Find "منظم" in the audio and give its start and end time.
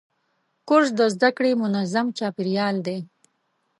1.63-2.07